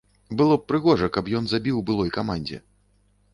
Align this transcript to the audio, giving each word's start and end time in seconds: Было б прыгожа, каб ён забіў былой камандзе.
Было 0.39 0.55
б 0.61 0.63
прыгожа, 0.71 1.09
каб 1.17 1.29
ён 1.41 1.45
забіў 1.51 1.83
былой 1.91 2.13
камандзе. 2.17 2.61